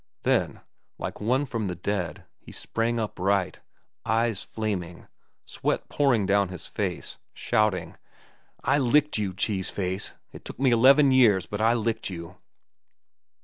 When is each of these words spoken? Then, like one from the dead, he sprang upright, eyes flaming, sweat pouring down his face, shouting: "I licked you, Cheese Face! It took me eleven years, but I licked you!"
Then, 0.23 0.61
like 0.97 1.21
one 1.21 1.45
from 1.45 1.67
the 1.67 1.75
dead, 1.75 2.25
he 2.39 2.51
sprang 2.51 2.99
upright, 2.99 3.59
eyes 4.03 4.41
flaming, 4.41 5.05
sweat 5.45 5.89
pouring 5.89 6.25
down 6.25 6.49
his 6.49 6.65
face, 6.65 7.19
shouting: 7.35 7.97
"I 8.63 8.79
licked 8.79 9.19
you, 9.19 9.31
Cheese 9.31 9.69
Face! 9.69 10.15
It 10.31 10.43
took 10.43 10.57
me 10.57 10.71
eleven 10.71 11.11
years, 11.11 11.45
but 11.45 11.61
I 11.61 11.75
licked 11.75 12.09
you!" 12.09 12.37